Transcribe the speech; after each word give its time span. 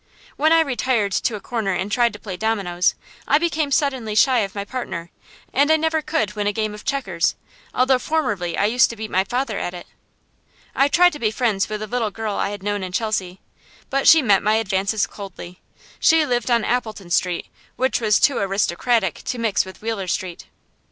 When 0.35 0.51
I 0.51 0.61
retired 0.61 1.11
to 1.11 1.35
a 1.35 1.39
corner 1.39 1.73
and 1.75 1.91
tried 1.91 2.11
to 2.13 2.19
play 2.19 2.35
dominoes, 2.35 2.95
I 3.27 3.37
became 3.37 3.69
suddenly 3.69 4.15
shy 4.15 4.39
of 4.39 4.55
my 4.55 4.65
partner; 4.65 5.11
and 5.53 5.69
I 5.71 5.75
never 5.77 6.01
could 6.01 6.33
win 6.33 6.47
a 6.47 6.51
game 6.51 6.73
of 6.73 6.83
checkers, 6.83 7.35
although 7.71 7.99
formerly 7.99 8.57
I 8.57 8.65
used 8.65 8.89
to 8.89 8.95
beat 8.95 9.11
my 9.11 9.23
father 9.23 9.59
at 9.59 9.75
it. 9.75 9.85
I 10.73 10.87
tried 10.87 11.13
to 11.13 11.19
be 11.19 11.29
friends 11.29 11.69
with 11.69 11.83
a 11.83 11.85
little 11.87 12.09
girl 12.09 12.33
I 12.33 12.49
had 12.49 12.63
known 12.63 12.81
in 12.83 12.91
Chelsea, 12.91 13.41
but 13.91 14.07
she 14.07 14.23
met 14.23 14.41
my 14.41 14.55
advances 14.55 15.05
coldly. 15.05 15.61
She 15.99 16.25
lived 16.25 16.49
on 16.49 16.65
Appleton 16.65 17.11
Street, 17.11 17.49
which 17.75 18.01
was 18.01 18.19
too 18.19 18.39
aristocratic 18.39 19.21
to 19.25 19.37
mix 19.37 19.65
with 19.65 19.83
Wheeler 19.83 20.07
Street. 20.07 20.47